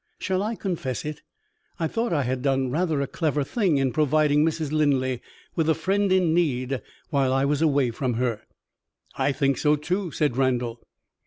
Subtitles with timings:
[0.17, 1.21] Shall I confess it?
[1.79, 4.71] I thought I had done rather a clever thing in providing Mrs.
[4.71, 5.21] Linley
[5.55, 6.81] with a friend in need
[7.11, 8.41] while I was away from her."
[9.13, 10.81] "I think so, too," said Randal.